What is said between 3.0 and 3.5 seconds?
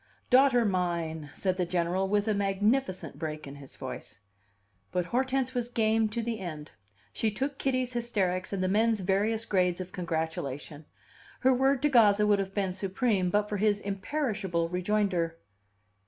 break